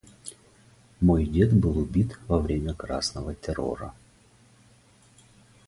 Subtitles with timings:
[0.99, 3.93] Мой дед был убит во время красного террора.